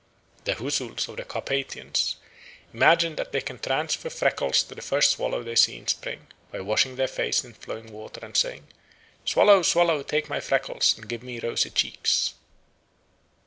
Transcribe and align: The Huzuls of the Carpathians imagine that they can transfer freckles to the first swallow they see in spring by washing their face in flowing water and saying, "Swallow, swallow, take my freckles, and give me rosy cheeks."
The 0.45 0.55
Huzuls 0.55 1.07
of 1.09 1.17
the 1.17 1.23
Carpathians 1.25 2.15
imagine 2.73 3.17
that 3.17 3.31
they 3.31 3.41
can 3.41 3.59
transfer 3.59 4.09
freckles 4.09 4.63
to 4.63 4.73
the 4.73 4.81
first 4.81 5.11
swallow 5.11 5.43
they 5.43 5.55
see 5.55 5.77
in 5.77 5.85
spring 5.87 6.25
by 6.49 6.59
washing 6.61 6.95
their 6.95 7.07
face 7.07 7.43
in 7.43 7.53
flowing 7.53 7.91
water 7.91 8.21
and 8.25 8.35
saying, 8.35 8.65
"Swallow, 9.25 9.61
swallow, 9.61 10.01
take 10.01 10.27
my 10.27 10.39
freckles, 10.39 10.95
and 10.97 11.07
give 11.07 11.21
me 11.21 11.39
rosy 11.39 11.69
cheeks." 11.69 12.33